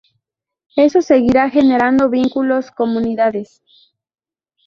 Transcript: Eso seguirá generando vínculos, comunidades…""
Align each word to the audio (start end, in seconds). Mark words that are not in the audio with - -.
Eso 0.77 0.99
seguirá 1.03 1.47
generando 1.51 2.09
vínculos, 2.09 2.71
comunidades…"" 2.71 3.61